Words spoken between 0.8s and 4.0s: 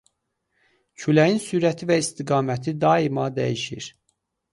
Küləyin sürəti və istiqaməti daima dəyişir.